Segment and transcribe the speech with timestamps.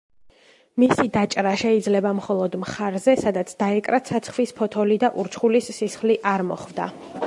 [0.83, 6.95] მისი დაჭრა შეიძლება მხოლოდ მხარზე, სადაც დაეკრა ცაცხვის ფოთოლი და ურჩხულის სისხლი არ მოხვდა.